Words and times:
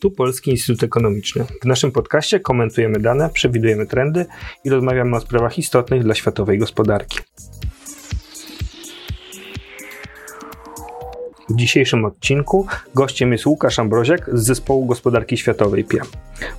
Tu 0.00 0.10
Polski 0.10 0.50
Instytut 0.50 0.82
Ekonomiczny. 0.82 1.44
W 1.62 1.64
naszym 1.64 1.92
podcaście 1.92 2.40
komentujemy 2.40 2.98
dane, 2.98 3.30
przewidujemy 3.30 3.86
trendy 3.86 4.26
i 4.64 4.70
rozmawiamy 4.70 5.16
o 5.16 5.20
sprawach 5.20 5.58
istotnych 5.58 6.02
dla 6.02 6.14
światowej 6.14 6.58
gospodarki. 6.58 7.18
W 11.48 11.56
dzisiejszym 11.56 12.04
odcinku 12.04 12.66
gościem 12.94 13.32
jest 13.32 13.46
Łukasz 13.46 13.78
Ambroziak 13.78 14.30
z 14.32 14.46
Zespołu 14.46 14.86
Gospodarki 14.86 15.36
Światowej 15.36 15.84
PIA. 15.84 16.02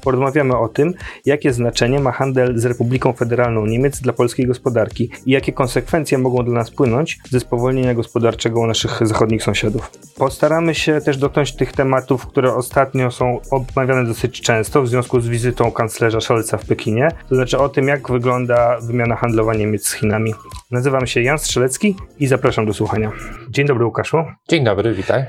Porozmawiamy 0.03 0.57
o 0.57 0.67
tym, 0.67 0.93
jakie 1.25 1.53
znaczenie 1.53 1.99
ma 1.99 2.11
handel 2.11 2.59
z 2.59 2.65
Republiką 2.65 3.13
Federalną 3.13 3.65
Niemiec 3.65 4.01
dla 4.01 4.13
polskiej 4.13 4.47
gospodarki 4.47 5.09
i 5.25 5.31
jakie 5.31 5.53
konsekwencje 5.53 6.17
mogą 6.17 6.43
dla 6.43 6.53
nas 6.53 6.71
płynąć 6.71 7.19
ze 7.29 7.39
spowolnienia 7.39 7.93
gospodarczego 7.93 8.59
u 8.59 8.67
naszych 8.67 9.07
zachodnich 9.07 9.43
sąsiadów. 9.43 9.91
Postaramy 10.17 10.75
się 10.75 11.01
też 11.01 11.17
dotknąć 11.17 11.55
tych 11.55 11.71
tematów, 11.71 12.27
które 12.27 12.53
ostatnio 12.55 13.11
są 13.11 13.39
omawiane 13.51 14.05
dosyć 14.05 14.41
często 14.41 14.81
w 14.81 14.87
związku 14.87 15.19
z 15.19 15.27
wizytą 15.27 15.71
kanclerza 15.71 16.21
Scholza 16.21 16.57
w 16.57 16.65
Pekinie, 16.65 17.09
to 17.29 17.35
znaczy 17.35 17.57
o 17.57 17.69
tym, 17.69 17.87
jak 17.87 18.11
wygląda 18.11 18.79
wymiana 18.82 19.15
handlowa 19.15 19.54
Niemiec 19.54 19.87
z 19.87 19.93
Chinami. 19.93 20.33
Nazywam 20.71 21.07
się 21.07 21.21
Jan 21.21 21.39
Strzelecki 21.39 21.96
i 22.19 22.27
zapraszam 22.27 22.65
do 22.65 22.73
słuchania. 22.73 23.11
Dzień 23.49 23.68
dobry 23.68 23.85
Łukaszu. 23.85 24.18
Dzień 24.49 24.63
dobry, 24.63 24.93
witaj. 24.93 25.25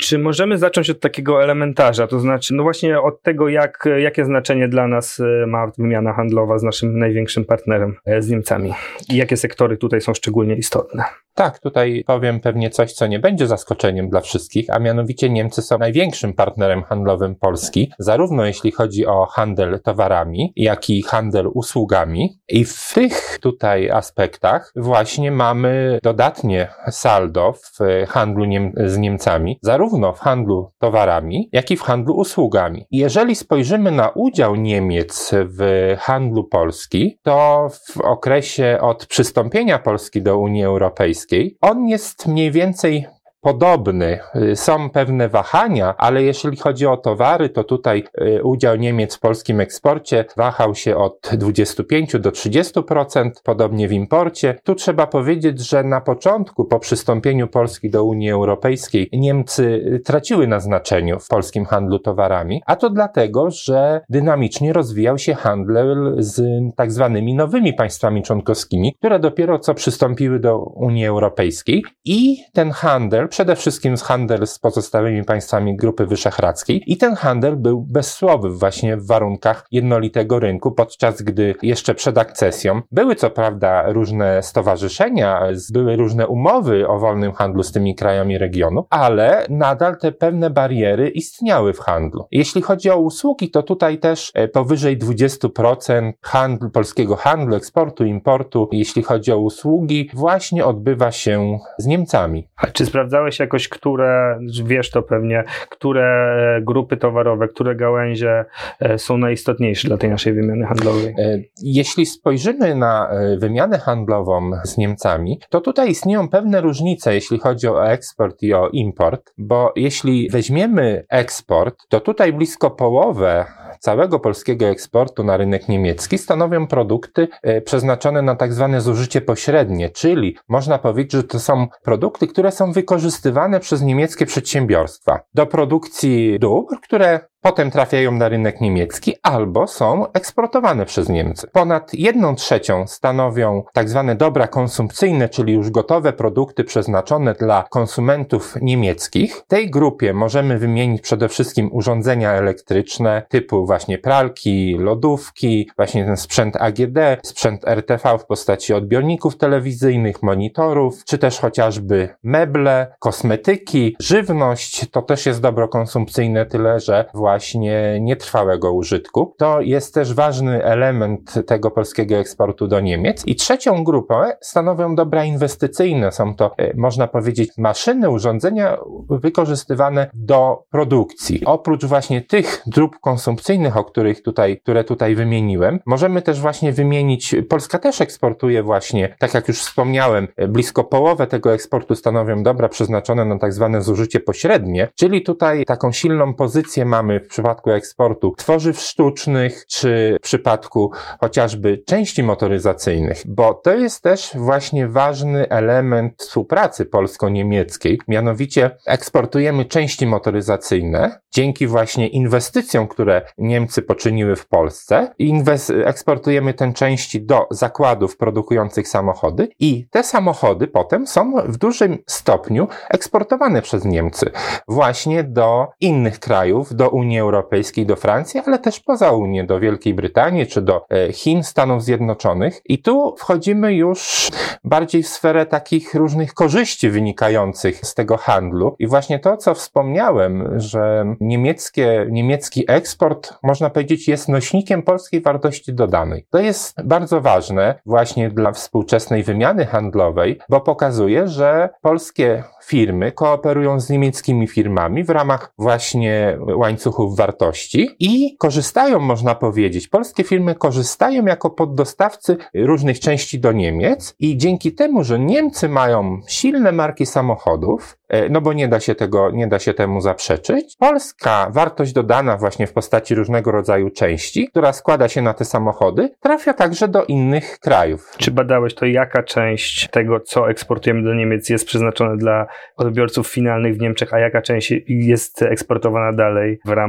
Czy 0.00 0.18
możemy 0.18 0.58
zacząć 0.58 0.90
od 0.90 1.00
takiego 1.00 1.42
elementarza, 1.42 2.06
to 2.06 2.20
znaczy 2.20 2.54
no 2.54 2.62
właśnie 2.62 3.00
od 3.00 3.22
tego, 3.22 3.48
jak, 3.48 3.87
jakie 3.88 4.24
znaczenie 4.24 4.68
dla 4.68 4.88
nas 4.88 5.20
e, 5.20 5.46
ma 5.46 5.72
wymiana 5.78 6.12
handlowa 6.12 6.58
z 6.58 6.62
naszym 6.62 6.98
największym 6.98 7.44
partnerem, 7.44 7.96
e, 8.04 8.22
z 8.22 8.30
Niemcami 8.30 8.74
i 9.08 9.16
jakie 9.16 9.36
sektory 9.36 9.76
tutaj 9.76 10.00
są 10.00 10.14
szczególnie 10.14 10.54
istotne? 10.56 11.04
Tak, 11.38 11.58
tutaj 11.58 12.04
powiem 12.06 12.40
pewnie 12.40 12.70
coś, 12.70 12.92
co 12.92 13.06
nie 13.06 13.18
będzie 13.18 13.46
zaskoczeniem 13.46 14.08
dla 14.08 14.20
wszystkich, 14.20 14.70
a 14.70 14.78
mianowicie 14.78 15.30
Niemcy 15.30 15.62
są 15.62 15.78
największym 15.78 16.34
partnerem 16.34 16.82
handlowym 16.82 17.34
Polski, 17.34 17.92
zarówno 17.98 18.44
jeśli 18.44 18.72
chodzi 18.72 19.06
o 19.06 19.26
handel 19.26 19.80
towarami, 19.84 20.52
jak 20.56 20.90
i 20.90 21.02
handel 21.02 21.50
usługami. 21.54 22.40
I 22.48 22.64
w 22.64 22.92
tych 22.94 23.38
tutaj 23.42 23.90
aspektach 23.90 24.72
właśnie 24.76 25.32
mamy 25.32 25.98
dodatnie 26.02 26.68
saldo 26.90 27.52
w 27.52 27.78
handlu 28.08 28.44
z 28.86 28.98
Niemcami, 28.98 29.58
zarówno 29.62 30.12
w 30.12 30.20
handlu 30.20 30.70
towarami, 30.78 31.48
jak 31.52 31.70
i 31.70 31.76
w 31.76 31.82
handlu 31.82 32.16
usługami. 32.16 32.86
Jeżeli 32.90 33.34
spojrzymy 33.36 33.90
na 33.90 34.08
udział 34.08 34.56
Niemiec 34.56 35.30
w 35.34 35.94
handlu 35.98 36.44
Polski, 36.44 37.18
to 37.22 37.68
w 37.70 38.00
okresie 38.00 38.78
od 38.80 39.06
przystąpienia 39.06 39.78
Polski 39.78 40.22
do 40.22 40.38
Unii 40.38 40.64
Europejskiej, 40.64 41.27
on 41.60 41.88
jest 41.88 42.26
mniej 42.26 42.52
więcej 42.52 43.06
podobny. 43.48 44.18
Y, 44.36 44.56
są 44.56 44.90
pewne 44.90 45.28
wahania, 45.28 45.94
ale 45.98 46.22
jeśli 46.22 46.56
chodzi 46.56 46.86
o 46.86 46.96
towary, 46.96 47.48
to 47.48 47.64
tutaj 47.64 48.04
y, 48.20 48.42
udział 48.42 48.76
Niemiec 48.76 49.16
w 49.16 49.20
polskim 49.20 49.60
eksporcie 49.60 50.24
wahał 50.36 50.74
się 50.74 50.96
od 50.96 51.30
25 51.32 52.12
do 52.18 52.30
30%, 52.30 53.30
podobnie 53.44 53.88
w 53.88 53.92
imporcie. 53.92 54.54
Tu 54.64 54.74
trzeba 54.74 55.06
powiedzieć, 55.06 55.60
że 55.60 55.84
na 55.84 56.00
początku, 56.00 56.64
po 56.64 56.78
przystąpieniu 56.78 57.48
Polski 57.48 57.90
do 57.90 58.04
Unii 58.04 58.30
Europejskiej, 58.30 59.08
Niemcy 59.12 59.64
y, 59.94 60.00
traciły 60.00 60.46
na 60.46 60.60
znaczeniu 60.60 61.20
w 61.20 61.28
polskim 61.28 61.64
handlu 61.64 61.98
towarami, 61.98 62.62
a 62.66 62.76
to 62.76 62.90
dlatego, 62.90 63.50
że 63.50 64.00
dynamicznie 64.08 64.72
rozwijał 64.72 65.18
się 65.18 65.34
handel 65.34 66.16
z 66.18 66.42
tak 66.76 66.92
zwanymi 66.92 67.34
nowymi 67.34 67.72
państwami 67.72 68.22
członkowskimi, 68.22 68.94
które 68.98 69.18
dopiero 69.18 69.58
co 69.58 69.74
przystąpiły 69.74 70.40
do 70.40 70.58
Unii 70.58 71.06
Europejskiej 71.06 71.84
i 72.04 72.36
ten 72.52 72.70
handel 72.70 73.28
przede 73.38 73.56
wszystkim 73.56 73.96
z 73.96 74.02
handel 74.02 74.46
z 74.46 74.58
pozostałymi 74.58 75.24
państwami 75.24 75.76
Grupy 75.76 76.06
Wyszehradzkiej 76.06 76.92
i 76.92 76.96
ten 76.96 77.14
handel 77.14 77.56
był 77.56 77.82
bezsłowy 77.82 78.50
właśnie 78.50 78.96
w 78.96 79.06
warunkach 79.06 79.66
jednolitego 79.70 80.38
rynku, 80.38 80.72
podczas 80.72 81.22
gdy 81.22 81.54
jeszcze 81.62 81.94
przed 81.94 82.18
akcesją 82.18 82.82
były 82.92 83.14
co 83.14 83.30
prawda 83.30 83.92
różne 83.92 84.42
stowarzyszenia, 84.42 85.42
były 85.72 85.96
różne 85.96 86.26
umowy 86.26 86.88
o 86.88 86.98
wolnym 86.98 87.32
handlu 87.32 87.62
z 87.62 87.72
tymi 87.72 87.94
krajami 87.94 88.38
regionu, 88.38 88.86
ale 88.90 89.46
nadal 89.50 89.96
te 89.96 90.12
pewne 90.12 90.50
bariery 90.50 91.08
istniały 91.08 91.72
w 91.72 91.78
handlu. 91.78 92.26
Jeśli 92.30 92.62
chodzi 92.62 92.90
o 92.90 92.98
usługi, 92.98 93.50
to 93.50 93.62
tutaj 93.62 93.98
też 93.98 94.30
e, 94.34 94.48
powyżej 94.48 94.98
20% 94.98 96.12
handlu, 96.22 96.70
polskiego 96.70 97.16
handlu, 97.16 97.56
eksportu, 97.56 98.04
importu, 98.04 98.68
jeśli 98.72 99.02
chodzi 99.02 99.32
o 99.32 99.38
usługi, 99.38 100.10
właśnie 100.14 100.64
odbywa 100.64 101.12
się 101.12 101.58
z 101.78 101.86
Niemcami. 101.86 102.48
A 102.56 102.66
czy 102.66 102.86
sprawdza 102.86 103.17
sprawdzałeś 103.18 103.38
jakoś, 103.38 103.68
które, 103.68 104.38
wiesz 104.64 104.90
to 104.90 105.02
pewnie, 105.02 105.44
które 105.70 106.60
grupy 106.62 106.96
towarowe, 106.96 107.48
które 107.48 107.76
gałęzie 107.76 108.44
e, 108.80 108.98
są 108.98 109.18
najistotniejsze 109.18 109.88
dla 109.88 109.96
tej 109.96 110.10
naszej 110.10 110.32
wymiany 110.32 110.66
handlowej? 110.66 111.14
E, 111.18 111.38
jeśli 111.62 112.06
spojrzymy 112.06 112.74
na 112.74 113.10
e, 113.10 113.36
wymianę 113.36 113.78
handlową 113.78 114.50
z 114.64 114.76
Niemcami, 114.76 115.40
to 115.50 115.60
tutaj 115.60 115.90
istnieją 115.90 116.28
pewne 116.28 116.60
różnice, 116.60 117.14
jeśli 117.14 117.38
chodzi 117.38 117.68
o 117.68 117.90
eksport 117.90 118.42
i 118.42 118.54
o 118.54 118.68
import, 118.68 119.32
bo 119.38 119.72
jeśli 119.76 120.28
weźmiemy 120.30 121.04
eksport, 121.10 121.76
to 121.88 122.00
tutaj 122.00 122.32
blisko 122.32 122.70
połowę 122.70 123.44
całego 123.78 124.20
polskiego 124.20 124.66
eksportu 124.66 125.24
na 125.24 125.36
rynek 125.36 125.68
niemiecki 125.68 126.18
stanowią 126.18 126.66
produkty 126.66 127.28
przeznaczone 127.64 128.22
na 128.22 128.34
tak 128.34 128.52
zwane 128.52 128.80
zużycie 128.80 129.20
pośrednie, 129.20 129.90
czyli 129.90 130.36
można 130.48 130.78
powiedzieć, 130.78 131.12
że 131.12 131.24
to 131.24 131.38
są 131.38 131.66
produkty, 131.82 132.26
które 132.26 132.52
są 132.52 132.72
wykorzystywane 132.72 132.98
wykorzystywane 132.98 133.60
przez 133.60 133.82
niemieckie 133.82 134.26
przedsiębiorstwa. 134.26 135.20
Do 135.34 135.46
produkcji 135.46 136.38
dóbr, 136.40 136.80
które 136.82 137.20
potem 137.40 137.70
trafiają 137.70 138.12
na 138.12 138.28
rynek 138.28 138.60
niemiecki 138.60 139.14
albo 139.22 139.66
są 139.66 140.12
eksportowane 140.12 140.86
przez 140.86 141.08
Niemcy. 141.08 141.48
Ponad 141.52 141.94
jedną 141.94 142.34
trzecią 142.34 142.86
stanowią 142.86 143.62
tak 143.72 143.88
zwane 143.88 144.16
dobra 144.16 144.48
konsumpcyjne, 144.48 145.28
czyli 145.28 145.52
już 145.52 145.70
gotowe 145.70 146.12
produkty 146.12 146.64
przeznaczone 146.64 147.34
dla 147.34 147.64
konsumentów 147.70 148.54
niemieckich. 148.62 149.36
W 149.36 149.46
tej 149.46 149.70
grupie 149.70 150.14
możemy 150.14 150.58
wymienić 150.58 151.02
przede 151.02 151.28
wszystkim 151.28 151.68
urządzenia 151.72 152.32
elektryczne 152.32 153.22
typu 153.28 153.66
właśnie 153.66 153.98
pralki, 153.98 154.76
lodówki, 154.78 155.70
właśnie 155.76 156.04
ten 156.04 156.16
sprzęt 156.16 156.56
AGD, 156.56 156.98
sprzęt 157.22 157.68
RTV 157.68 158.18
w 158.18 158.26
postaci 158.26 158.74
odbiorników 158.74 159.36
telewizyjnych, 159.36 160.22
monitorów, 160.22 161.04
czy 161.04 161.18
też 161.18 161.38
chociażby 161.40 162.08
meble, 162.22 162.96
kosmetyki, 162.98 163.96
żywność. 164.00 164.90
To 164.90 165.02
też 165.02 165.26
jest 165.26 165.40
dobro 165.40 165.68
konsumpcyjne, 165.68 166.46
tyle 166.46 166.80
że 166.80 167.04
właśnie 167.14 167.27
właśnie 167.28 167.98
nietrwałego 168.00 168.72
użytku. 168.72 169.34
To 169.38 169.60
jest 169.60 169.94
też 169.94 170.14
ważny 170.14 170.64
element 170.64 171.34
tego 171.46 171.70
polskiego 171.70 172.16
eksportu 172.16 172.68
do 172.68 172.80
Niemiec. 172.80 173.22
I 173.26 173.36
trzecią 173.36 173.84
grupę 173.84 174.36
stanowią 174.40 174.94
dobra 174.94 175.24
inwestycyjne. 175.24 176.12
Są 176.12 176.34
to, 176.34 176.54
e, 176.58 176.76
można 176.76 177.08
powiedzieć, 177.08 177.50
maszyny, 177.58 178.10
urządzenia 178.10 178.78
wykorzystywane 179.10 180.10
do 180.14 180.62
produkcji. 180.70 181.42
Oprócz 181.44 181.84
właśnie 181.84 182.22
tych 182.22 182.62
dróg 182.66 182.98
konsumpcyjnych, 183.00 183.76
o 183.76 183.84
których 183.84 184.22
tutaj, 184.22 184.60
które 184.60 184.84
tutaj 184.84 185.14
wymieniłem, 185.14 185.80
możemy 185.86 186.22
też 186.22 186.40
właśnie 186.40 186.72
wymienić, 186.72 187.34
Polska 187.48 187.78
też 187.78 188.00
eksportuje 188.00 188.62
właśnie, 188.62 189.16
tak 189.18 189.34
jak 189.34 189.48
już 189.48 189.60
wspomniałem, 189.60 190.28
e, 190.36 190.48
blisko 190.48 190.84
połowę 190.84 191.26
tego 191.26 191.52
eksportu 191.52 191.94
stanowią 191.94 192.42
dobra 192.42 192.68
przeznaczone 192.68 193.24
na 193.24 193.38
tak 193.38 193.52
zwane 193.52 193.82
zużycie 193.82 194.20
pośrednie, 194.20 194.88
czyli 194.94 195.22
tutaj 195.22 195.64
taką 195.64 195.92
silną 195.92 196.34
pozycję 196.34 196.84
mamy 196.84 197.17
w 197.20 197.28
przypadku 197.28 197.70
eksportu 197.70 198.34
tworzyw 198.36 198.80
sztucznych, 198.80 199.66
czy 199.66 200.16
w 200.20 200.22
przypadku 200.22 200.92
chociażby 201.20 201.82
części 201.86 202.22
motoryzacyjnych, 202.22 203.22
bo 203.26 203.54
to 203.54 203.74
jest 203.74 204.02
też 204.02 204.30
właśnie 204.34 204.88
ważny 204.88 205.48
element 205.48 206.14
współpracy 206.18 206.86
polsko-niemieckiej. 206.86 207.98
Mianowicie 208.08 208.70
eksportujemy 208.86 209.64
części 209.64 210.06
motoryzacyjne 210.06 211.20
dzięki 211.34 211.66
właśnie 211.66 212.08
inwestycjom, 212.08 212.88
które 212.88 213.22
Niemcy 213.38 213.82
poczyniły 213.82 214.36
w 214.36 214.48
Polsce. 214.48 215.14
Inwes- 215.20 215.86
eksportujemy 215.86 216.54
te 216.54 216.72
części 216.72 217.22
do 217.22 217.46
zakładów 217.50 218.16
produkujących 218.16 218.88
samochody 218.88 219.48
i 219.60 219.88
te 219.90 220.04
samochody 220.04 220.66
potem 220.66 221.06
są 221.06 221.32
w 221.46 221.56
dużym 221.56 221.98
stopniu 222.06 222.68
eksportowane 222.90 223.62
przez 223.62 223.84
Niemcy 223.84 224.30
właśnie 224.68 225.24
do 225.24 225.66
innych 225.80 226.18
krajów, 226.18 226.74
do 226.74 226.90
Unii 226.90 227.07
Unii 227.08 227.20
Europejskiej 227.20 227.86
do 227.86 227.96
Francji, 227.96 228.40
ale 228.46 228.58
też 228.58 228.80
poza 228.80 229.12
Unię, 229.12 229.44
do 229.44 229.60
Wielkiej 229.60 229.94
Brytanii 229.94 230.46
czy 230.46 230.62
do 230.62 230.86
e, 230.90 231.12
Chin, 231.12 231.42
Stanów 231.42 231.84
Zjednoczonych. 231.84 232.60
I 232.64 232.82
tu 232.82 233.14
wchodzimy 233.18 233.74
już 233.74 234.30
bardziej 234.64 235.02
w 235.02 235.08
sferę 235.08 235.46
takich 235.46 235.94
różnych 235.94 236.34
korzyści 236.34 236.90
wynikających 236.90 237.86
z 237.86 237.94
tego 237.94 238.16
handlu. 238.16 238.76
I 238.78 238.86
właśnie 238.86 239.18
to, 239.18 239.36
co 239.36 239.54
wspomniałem, 239.54 240.60
że 240.60 241.14
niemieckie, 241.20 242.06
niemiecki 242.10 242.64
eksport, 242.68 243.34
można 243.42 243.70
powiedzieć, 243.70 244.08
jest 244.08 244.28
nośnikiem 244.28 244.82
polskiej 244.82 245.20
wartości 245.20 245.74
dodanej. 245.74 246.26
To 246.30 246.38
jest 246.38 246.82
bardzo 246.84 247.20
ważne 247.20 247.74
właśnie 247.86 248.30
dla 248.30 248.52
współczesnej 248.52 249.22
wymiany 249.22 249.66
handlowej, 249.66 250.38
bo 250.48 250.60
pokazuje, 250.60 251.28
że 251.28 251.68
polskie 251.82 252.42
firmy 252.64 253.12
kooperują 253.12 253.80
z 253.80 253.90
niemieckimi 253.90 254.46
firmami 254.46 255.04
w 255.04 255.10
ramach 255.10 255.52
właśnie 255.58 256.38
łańcuchu 256.56 256.97
łańcuchów 256.98 257.16
wartości 257.16 257.88
i 257.98 258.36
korzystają, 258.36 258.98
można 258.98 259.34
powiedzieć, 259.34 259.88
polskie 259.88 260.24
firmy 260.24 260.54
korzystają 260.54 261.24
jako 261.24 261.50
poddostawcy 261.50 262.36
różnych 262.54 263.00
części 263.00 263.40
do 263.40 263.52
Niemiec 263.52 264.14
i 264.18 264.36
dzięki 264.36 264.72
temu, 264.72 265.04
że 265.04 265.18
Niemcy 265.18 265.68
mają 265.68 266.20
silne 266.28 266.72
marki 266.72 267.06
samochodów, 267.06 267.98
E, 268.08 268.28
no 268.28 268.40
bo 268.40 268.52
nie 268.52 268.68
da 268.68 268.80
się 268.80 268.94
tego, 268.94 269.30
nie 269.30 269.46
da 269.46 269.58
się 269.58 269.74
temu 269.74 270.00
zaprzeczyć. 270.00 270.76
Polska 270.78 271.50
wartość 271.50 271.92
dodana 271.92 272.36
właśnie 272.36 272.66
w 272.66 272.72
postaci 272.72 273.14
różnego 273.14 273.52
rodzaju 273.52 273.90
części, 273.90 274.48
która 274.48 274.72
składa 274.72 275.08
się 275.08 275.22
na 275.22 275.34
te 275.34 275.44
samochody, 275.44 276.10
trafia 276.20 276.54
także 276.54 276.88
do 276.88 277.04
innych 277.04 277.58
krajów. 277.58 278.14
Czy 278.18 278.30
badałeś 278.30 278.74
to, 278.74 278.86
jaka 278.86 279.22
część 279.22 279.88
tego, 279.88 280.20
co 280.20 280.50
eksportujemy 280.50 281.02
do 281.02 281.14
Niemiec 281.14 281.48
jest 281.48 281.66
przeznaczona 281.66 282.16
dla 282.16 282.46
odbiorców 282.76 283.28
finalnych 283.28 283.76
w 283.76 283.80
Niemczech, 283.80 284.14
a 284.14 284.18
jaka 284.18 284.42
część 284.42 284.74
jest 284.88 285.42
eksportowana 285.42 286.12
dalej 286.12 286.58
w 286.64 286.70
ramach 286.70 286.87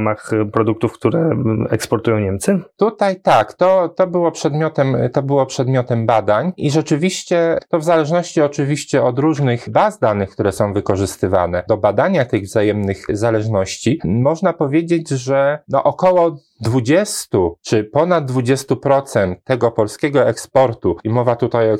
produktów, 0.52 0.92
które 0.92 1.30
eksportują 1.70 2.18
Niemcy? 2.18 2.60
Tutaj 2.76 3.20
tak, 3.20 3.52
to, 3.52 3.88
to 3.88 4.06
było 4.06 4.32
przedmiotem, 4.32 4.96
to 5.12 5.22
było 5.22 5.46
przedmiotem 5.46 6.06
badań 6.06 6.52
i 6.56 6.70
rzeczywiście 6.70 7.58
to 7.68 7.78
w 7.78 7.84
zależności 7.84 8.42
oczywiście 8.42 9.02
od 9.02 9.18
różnych 9.18 9.70
baz 9.70 9.98
danych, 9.98 10.30
które 10.30 10.52
są 10.52 10.72
wykorzystywane, 10.72 11.64
do 11.68 11.76
badania 11.76 12.24
tych 12.24 12.42
wzajemnych 12.42 13.04
zależności, 13.08 14.00
można 14.04 14.52
powiedzieć, 14.52 15.08
że 15.08 15.58
no 15.68 15.82
około 15.84 16.36
20 16.60 17.38
czy 17.62 17.84
ponad 17.84 18.30
20% 18.30 19.34
tego 19.44 19.70
polskiego 19.70 20.28
eksportu, 20.28 20.96
i 21.04 21.08
mowa 21.08 21.36
tutaj 21.36 21.70
o 21.70 21.74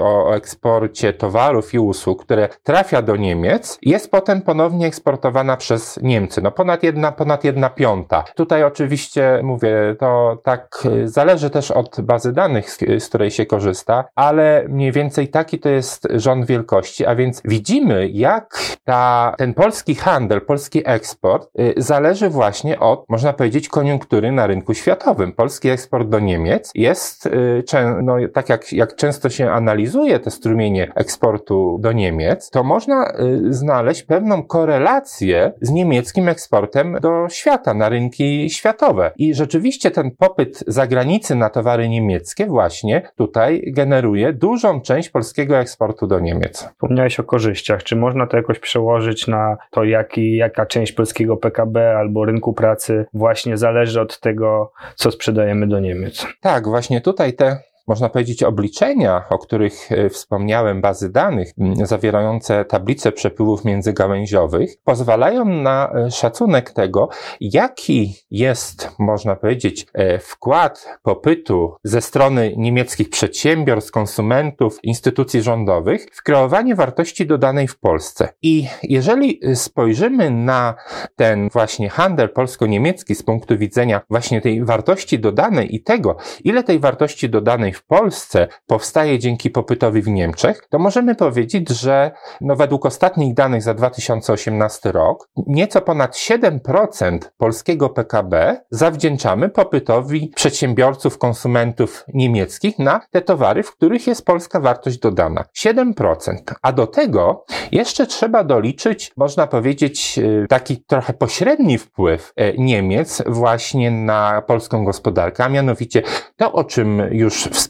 o 0.00 0.34
eksporcie 0.34 1.12
towarów 1.12 1.74
i 1.74 1.78
usług, 1.78 2.24
które 2.24 2.48
trafia 2.62 3.02
do 3.02 3.16
Niemiec, 3.16 3.78
jest 3.82 4.10
potem 4.10 4.42
ponownie 4.42 4.86
eksportowana 4.86 5.56
przez 5.56 5.98
Niemcy. 6.02 6.42
No 6.42 6.50
ponad 6.50 6.82
jedna, 6.82 7.12
ponad 7.12 7.44
jedna 7.44 7.70
piąta. 7.70 8.24
Tutaj 8.34 8.64
oczywiście 8.64 9.40
mówię, 9.42 9.96
to 9.98 10.38
tak 10.44 10.82
y, 10.86 11.08
zależy 11.08 11.50
też 11.50 11.70
od 11.70 12.00
bazy 12.00 12.32
danych, 12.32 12.70
z, 12.70 12.78
z 12.78 13.08
której 13.08 13.30
się 13.30 13.46
korzysta, 13.46 14.04
ale 14.14 14.64
mniej 14.68 14.92
więcej 14.92 15.28
taki 15.28 15.58
to 15.58 15.68
jest 15.68 16.08
rząd 16.14 16.46
wielkości, 16.46 17.06
a 17.06 17.14
więc 17.14 17.42
widzimy, 17.44 18.08
jak 18.08 18.58
ta, 18.84 19.34
ten 19.38 19.54
polski 19.54 19.94
handel, 19.94 20.40
polski 20.40 20.82
eksport 20.84 21.48
y, 21.60 21.74
zależy 21.76 22.28
właśnie 22.28 22.80
od, 22.80 23.04
można 23.08 23.32
powiedzieć, 23.32 23.68
koniunktury 23.68 24.32
na 24.32 24.46
rynku 24.46 24.74
światowym. 24.74 25.32
Polski 25.32 25.68
eksport 25.68 26.08
do 26.08 26.20
Niemiec 26.20 26.70
jest, 26.74 27.26
y, 27.26 27.64
no, 28.02 28.16
tak 28.34 28.48
jak, 28.48 28.72
jak 28.72 28.96
często 28.96 29.30
się 29.30 29.53
analizuje 29.54 30.20
te 30.20 30.30
strumienie 30.30 30.92
eksportu 30.94 31.78
do 31.80 31.92
Niemiec, 31.92 32.50
to 32.50 32.64
można 32.64 33.12
y, 33.48 33.52
znaleźć 33.52 34.02
pewną 34.02 34.42
korelację 34.42 35.52
z 35.60 35.70
niemieckim 35.70 36.28
eksportem 36.28 36.96
do 37.00 37.28
świata, 37.28 37.74
na 37.74 37.88
rynki 37.88 38.50
światowe. 38.50 39.12
I 39.16 39.34
rzeczywiście 39.34 39.90
ten 39.90 40.10
popyt 40.10 40.64
zagranicy 40.66 41.34
na 41.34 41.50
towary 41.50 41.88
niemieckie 41.88 42.46
właśnie 42.46 43.02
tutaj 43.16 43.62
generuje 43.66 44.32
dużą 44.32 44.80
część 44.80 45.08
polskiego 45.10 45.58
eksportu 45.58 46.06
do 46.06 46.20
Niemiec. 46.20 46.68
Wspomniałeś 46.72 47.20
o 47.20 47.24
korzyściach. 47.24 47.82
Czy 47.82 47.96
można 47.96 48.26
to 48.26 48.36
jakoś 48.36 48.58
przełożyć 48.58 49.26
na 49.26 49.56
to, 49.70 49.84
jaki, 49.84 50.36
jaka 50.36 50.66
część 50.66 50.92
polskiego 50.92 51.36
PKB 51.36 51.96
albo 51.98 52.24
rynku 52.24 52.52
pracy 52.52 53.06
właśnie 53.14 53.56
zależy 53.56 54.00
od 54.00 54.20
tego, 54.20 54.72
co 54.94 55.10
sprzedajemy 55.10 55.66
do 55.66 55.80
Niemiec? 55.80 56.26
Tak, 56.40 56.68
właśnie 56.68 57.00
tutaj 57.00 57.32
te 57.32 57.73
można 57.86 58.08
powiedzieć, 58.08 58.42
obliczenia, 58.42 59.24
o 59.30 59.38
których 59.38 59.92
e, 59.92 60.08
wspomniałem, 60.08 60.80
bazy 60.80 61.12
danych 61.12 61.52
zawierające 61.82 62.64
tablice 62.64 63.12
przepływów 63.12 63.64
międzygałęziowych, 63.64 64.76
pozwalają 64.84 65.44
na 65.44 65.92
e, 65.94 66.10
szacunek 66.10 66.70
tego, 66.70 67.08
jaki 67.40 68.14
jest, 68.30 68.90
można 68.98 69.36
powiedzieć, 69.36 69.86
e, 69.94 70.18
wkład 70.18 70.86
popytu 71.02 71.76
ze 71.84 72.00
strony 72.00 72.54
niemieckich 72.56 73.10
przedsiębiorstw, 73.10 73.90
konsumentów, 73.90 74.78
instytucji 74.82 75.42
rządowych 75.42 76.06
w 76.12 76.22
kreowanie 76.22 76.74
wartości 76.74 77.26
dodanej 77.26 77.68
w 77.68 77.78
Polsce. 77.78 78.28
I 78.42 78.66
jeżeli 78.82 79.40
spojrzymy 79.54 80.30
na 80.30 80.74
ten 81.16 81.48
właśnie 81.48 81.88
handel 81.88 82.28
polsko-niemiecki 82.28 83.14
z 83.14 83.22
punktu 83.22 83.58
widzenia 83.58 84.00
właśnie 84.10 84.40
tej 84.40 84.64
wartości 84.64 85.18
dodanej 85.18 85.74
i 85.74 85.82
tego, 85.82 86.16
ile 86.44 86.64
tej 86.64 86.78
wartości 86.78 87.28
dodanej 87.28 87.73
w 87.74 87.86
Polsce 87.86 88.48
powstaje 88.66 89.18
dzięki 89.18 89.50
popytowi 89.50 90.02
w 90.02 90.08
Niemczech, 90.08 90.66
to 90.70 90.78
możemy 90.78 91.14
powiedzieć, 91.14 91.68
że 91.68 92.10
no 92.40 92.56
według 92.56 92.86
ostatnich 92.86 93.34
danych 93.34 93.62
za 93.62 93.74
2018 93.74 94.92
rok 94.92 95.28
nieco 95.46 95.80
ponad 95.80 96.16
7% 96.16 97.18
polskiego 97.36 97.88
PKB 97.88 98.60
zawdzięczamy 98.70 99.48
popytowi 99.48 100.32
przedsiębiorców, 100.34 101.18
konsumentów 101.18 102.04
niemieckich 102.14 102.78
na 102.78 103.00
te 103.10 103.22
towary, 103.22 103.62
w 103.62 103.72
których 103.72 104.06
jest 104.06 104.24
polska 104.24 104.60
wartość 104.60 104.98
dodana. 104.98 105.44
7%. 105.58 106.36
A 106.62 106.72
do 106.72 106.86
tego 106.86 107.44
jeszcze 107.72 108.06
trzeba 108.06 108.44
doliczyć, 108.44 109.12
można 109.16 109.46
powiedzieć, 109.46 110.18
e, 110.18 110.46
taki 110.46 110.84
trochę 110.86 111.12
pośredni 111.12 111.78
wpływ 111.78 112.32
e, 112.36 112.52
Niemiec 112.52 113.22
właśnie 113.26 113.90
na 113.90 114.42
polską 114.42 114.84
gospodarkę, 114.84 115.44
a 115.44 115.48
mianowicie 115.48 116.02
to, 116.36 116.52
o 116.52 116.64
czym 116.64 117.02
już 117.10 117.34
wspomniałem, 117.34 117.63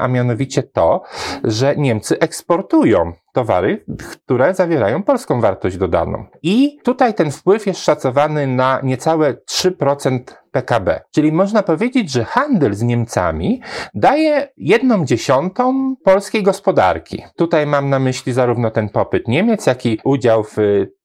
a 0.00 0.08
mianowicie 0.08 0.62
to, 0.62 1.02
że 1.44 1.76
Niemcy 1.76 2.18
eksportują 2.18 3.12
towary, 3.32 3.84
które 4.12 4.54
zawierają 4.54 5.02
polską 5.02 5.40
wartość 5.40 5.76
dodaną. 5.76 6.24
I 6.42 6.78
tutaj 6.84 7.14
ten 7.14 7.30
wpływ 7.30 7.66
jest 7.66 7.84
szacowany 7.84 8.46
na 8.46 8.80
niecałe 8.82 9.34
3% 9.50 10.20
PKB. 10.52 11.00
Czyli 11.10 11.32
można 11.32 11.62
powiedzieć, 11.62 12.10
że 12.10 12.24
handel 12.24 12.74
z 12.74 12.82
Niemcami 12.82 13.60
daje 13.94 14.48
jedną 14.56 15.04
dziesiątą 15.04 15.94
polskiej 16.04 16.42
gospodarki. 16.42 17.22
Tutaj 17.36 17.66
mam 17.66 17.90
na 17.90 17.98
myśli 17.98 18.32
zarówno 18.32 18.70
ten 18.70 18.88
popyt 18.88 19.28
Niemiec, 19.28 19.66
jak 19.66 19.86
i 19.86 19.98
udział 20.04 20.44
w, 20.44 20.56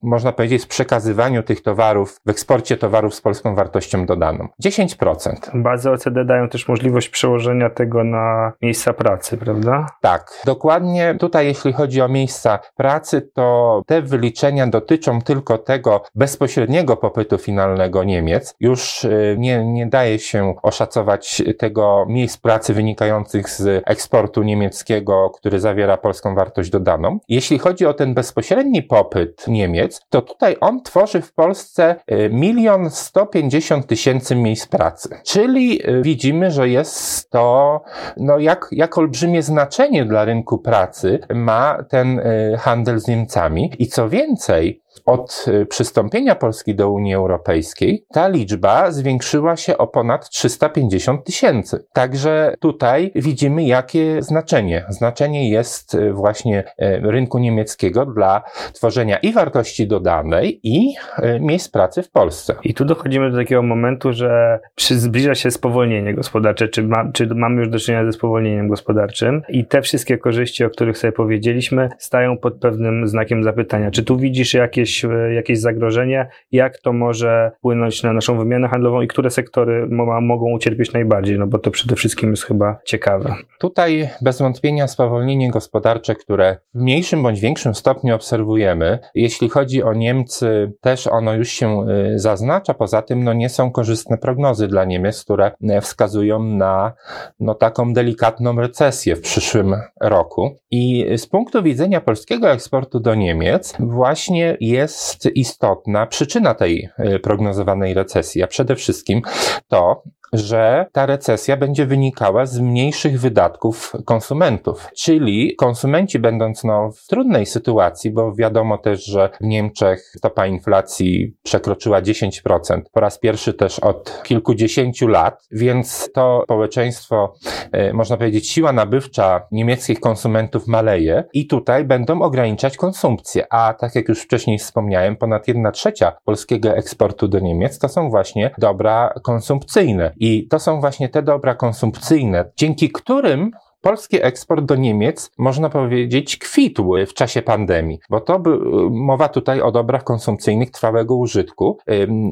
można 0.01 0.31
powiedzieć, 0.31 0.63
w 0.63 0.67
przekazywaniu 0.67 1.43
tych 1.43 1.61
towarów, 1.61 2.19
w 2.25 2.29
eksporcie 2.29 2.77
towarów 2.77 3.15
z 3.15 3.21
polską 3.21 3.55
wartością 3.55 4.05
dodaną. 4.05 4.47
10%. 4.65 5.61
Bazy 5.61 5.91
OCD 5.91 6.25
dają 6.25 6.49
też 6.49 6.67
możliwość 6.67 7.09
przełożenia 7.09 7.69
tego 7.69 8.03
na 8.03 8.53
miejsca 8.61 8.93
pracy, 8.93 9.37
prawda? 9.37 9.87
Tak, 10.01 10.41
dokładnie. 10.45 11.15
Tutaj 11.19 11.45
jeśli 11.45 11.73
chodzi 11.73 12.01
o 12.01 12.07
miejsca 12.17 12.59
pracy, 12.75 13.29
to 13.33 13.81
te 13.87 14.01
wyliczenia 14.01 14.67
dotyczą 14.67 15.21
tylko 15.21 15.57
tego 15.57 16.03
bezpośredniego 16.15 16.97
popytu 16.97 17.37
finalnego 17.37 18.03
Niemiec. 18.03 18.55
Już 18.59 19.03
y, 19.03 19.35
nie, 19.39 19.65
nie 19.65 19.87
daje 19.87 20.19
się 20.19 20.55
oszacować 20.63 21.43
tego 21.57 22.05
miejsc 22.09 22.37
pracy 22.37 22.73
wynikających 22.73 23.49
z 23.49 23.83
eksportu 23.85 24.43
niemieckiego, 24.43 25.29
który 25.29 25.59
zawiera 25.59 25.97
polską 25.97 26.35
wartość 26.35 26.69
dodaną. 26.69 27.19
Jeśli 27.29 27.59
chodzi 27.59 27.85
o 27.85 27.93
ten 27.93 28.13
bezpośredni 28.13 28.83
popyt 28.83 29.47
Niemiec, 29.47 30.01
to 30.09 30.21
tutaj 30.21 30.57
on 30.61 30.81
tworzy 30.81 31.21
w 31.21 31.33
Polsce 31.33 31.95
y, 32.11 32.29
milion 32.33 32.89
sto 32.89 33.25
pięćdziesiąt 33.25 33.87
tysięcy 33.87 34.35
miejsc 34.35 34.67
pracy. 34.67 35.09
Czyli 35.23 35.89
y, 35.89 36.01
widzimy, 36.01 36.51
że 36.51 36.69
jest 36.69 37.29
to, 37.29 37.81
no 38.17 38.39
jak, 38.39 38.67
jak 38.71 38.97
olbrzymie 38.97 39.43
znaczenie 39.43 40.05
dla 40.05 40.25
rynku 40.25 40.57
pracy 40.57 41.19
ma 41.33 41.83
ten 41.89 42.06
y, 42.15 42.57
handel 42.57 42.99
z 42.99 43.07
Niemcami. 43.07 43.71
I 43.79 43.87
co 43.87 44.09
więcej, 44.09 44.81
od 45.05 45.45
y, 45.47 45.65
przystąpienia 45.65 46.35
Polski 46.35 46.75
do 46.75 46.89
Unii 46.89 47.13
Europejskiej 47.13 48.05
ta 48.13 48.27
liczba 48.27 48.91
zwiększyła 48.91 49.55
się 49.55 49.77
o 49.77 49.87
ponad 49.87 50.29
350 50.29 51.23
tysięcy. 51.23 51.85
Także 51.93 52.55
tutaj 52.59 53.11
widzimy, 53.15 53.63
jakie 53.63 54.21
znaczenie. 54.21 54.85
Znaczenie 54.89 55.49
jest 55.49 55.93
y, 55.93 56.13
właśnie 56.13 56.59
y, 56.59 57.01
rynku 57.03 57.39
niemieckiego 57.39 58.05
dla 58.05 58.43
tworzenia 58.73 59.17
i 59.17 59.33
wartości 59.33 59.87
dodanej, 59.87 60.59
i 60.63 60.95
miejsc 61.39 61.69
pracy 61.69 62.03
w 62.03 62.11
Polsce. 62.11 62.55
I 62.63 62.73
tu 62.73 62.85
dochodzimy 62.85 63.31
do 63.31 63.37
takiego 63.37 63.63
momentu, 63.63 64.13
że 64.13 64.59
zbliża 64.79 65.35
się 65.35 65.51
spowolnienie 65.51 66.13
gospodarcze, 66.13 66.67
czy, 66.67 66.83
ma, 66.83 67.11
czy 67.13 67.27
mamy 67.35 67.59
już 67.59 67.69
do 67.69 67.79
czynienia 67.79 68.05
ze 68.05 68.11
spowolnieniem 68.11 68.67
gospodarczym 68.67 69.41
i 69.49 69.65
te 69.65 69.81
wszystkie 69.81 70.17
korzyści, 70.17 70.65
o 70.65 70.69
których 70.69 70.97
sobie 70.97 71.11
powiedzieliśmy, 71.11 71.89
stają 71.97 72.37
pod 72.37 72.59
pewnym 72.59 73.07
znakiem 73.07 73.43
zapytania. 73.43 73.91
Czy 73.91 74.03
tu 74.03 74.17
widzisz 74.17 74.53
jakieś 74.53 74.86
jakieś, 74.87 75.05
e, 75.05 75.33
jakieś 75.33 75.59
zagrożenie, 75.59 76.27
jak 76.51 76.77
to 76.77 76.93
może 76.93 77.51
wpłynąć 77.57 78.03
na 78.03 78.13
naszą 78.13 78.37
wymianę 78.37 78.67
handlową 78.67 79.01
i 79.01 79.07
które 79.07 79.29
sektory 79.29 79.87
mogą 80.21 80.51
ucierpieć 80.51 80.93
najbardziej, 80.93 81.39
no 81.39 81.47
bo 81.47 81.59
to 81.59 81.71
przede 81.71 81.95
wszystkim 81.95 82.29
jest 82.29 82.43
chyba 82.43 82.77
ciekawe. 82.85 83.35
Tutaj 83.59 84.09
bez 84.21 84.39
wątpienia 84.39 84.87
spowolnienie 84.87 85.51
gospodarcze, 85.51 86.15
które 86.15 86.57
w 86.73 86.81
mniejszym 86.81 87.23
bądź 87.23 87.39
większym 87.39 87.75
stopniu 87.75 88.15
obserwujemy, 88.15 88.99
jeśli 89.15 89.49
chodzi 89.49 89.83
o 89.83 89.93
Niemcy, 89.93 90.73
też 90.81 91.07
ono 91.07 91.33
już 91.33 91.49
się 91.49 91.81
e, 91.81 92.19
zaznacza, 92.19 92.73
poza 92.73 93.01
tym 93.01 93.23
no 93.23 93.33
nie 93.33 93.49
są 93.49 93.71
korzystne 93.71 94.17
prognozy 94.17 94.67
dla 94.67 94.85
Niemiec, 94.85 95.23
które 95.23 95.51
e, 95.69 95.81
wskazują 95.81 96.43
na 96.43 96.93
no 97.39 97.55
taką 97.55 97.93
delikatną 97.93 98.55
recesję 98.55 99.15
w 99.15 99.21
przyszłym 99.21 99.75
roku. 100.01 100.57
I 100.71 101.05
z 101.17 101.27
punktu 101.27 101.63
widzenia 101.63 102.01
polskiego 102.01 102.51
eksportu 102.51 102.99
do 102.99 103.15
Niemiec 103.15 103.75
właśnie 103.79 104.57
jest 104.59 104.76
jest 104.77 105.25
istotna 105.25 106.05
przyczyna 106.05 106.53
tej 106.53 106.89
e, 106.97 107.19
prognozowanej 107.19 107.93
recesji, 107.93 108.43
a 108.43 108.47
przede 108.47 108.75
wszystkim 108.75 109.21
to, 109.67 110.03
że 110.33 110.85
ta 110.91 111.05
recesja 111.05 111.57
będzie 111.57 111.85
wynikała 111.85 112.45
z 112.45 112.59
mniejszych 112.59 113.19
wydatków 113.19 113.93
konsumentów. 114.05 114.87
Czyli 114.97 115.55
konsumenci 115.55 116.19
będąc 116.19 116.63
no, 116.63 116.91
w 116.91 117.07
trudnej 117.07 117.45
sytuacji, 117.45 118.11
bo 118.11 118.35
wiadomo 118.35 118.77
też, 118.77 119.05
że 119.05 119.29
w 119.41 119.45
Niemczech 119.45 120.13
stopa 120.17 120.47
inflacji 120.47 121.35
przekroczyła 121.43 122.01
10%, 122.01 122.81
po 122.91 122.99
raz 122.99 123.19
pierwszy 123.19 123.53
też 123.53 123.79
od 123.79 124.23
kilkudziesięciu 124.23 125.07
lat, 125.07 125.47
więc 125.51 126.09
to 126.13 126.41
społeczeństwo, 126.43 127.33
e, 127.71 127.93
można 127.93 128.17
powiedzieć, 128.17 128.49
siła 128.49 128.71
nabywcza 128.71 129.47
niemieckich 129.51 129.99
konsumentów 129.99 130.67
maleje 130.67 131.23
i 131.33 131.47
tutaj 131.47 131.85
będą 131.85 132.21
ograniczać 132.21 132.77
konsumpcję. 132.77 133.45
A 133.49 133.73
tak 133.73 133.95
jak 133.95 134.09
już 134.09 134.21
wcześniej 134.21 134.59
wspomniałem, 134.59 135.15
ponad 135.15 135.47
jedna 135.47 135.71
trzecia 135.71 136.11
polskiego 136.25 136.69
eksportu 136.75 137.27
do 137.27 137.39
Niemiec 137.39 137.79
to 137.79 137.89
są 137.89 138.09
właśnie 138.09 138.51
dobra 138.57 139.13
konsumpcyjne. 139.23 140.13
I 140.19 140.47
to 140.47 140.59
są 140.59 140.79
właśnie 140.79 141.09
te 141.09 141.23
dobra 141.23 141.55
konsumpcyjne, 141.55 142.51
dzięki 142.57 142.89
którym 142.89 143.51
polski 143.81 144.23
eksport 144.23 144.65
do 144.65 144.75
Niemiec, 144.75 145.31
można 145.37 145.69
powiedzieć, 145.69 146.37
kwitł 146.37 146.93
w 147.07 147.13
czasie 147.13 147.41
pandemii, 147.41 147.99
bo 148.09 148.21
to 148.21 148.39
by, 148.39 148.59
mowa 148.89 149.29
tutaj 149.29 149.61
o 149.61 149.71
dobrach 149.71 150.03
konsumpcyjnych 150.03 150.71
trwałego 150.71 151.15
użytku, 151.15 151.77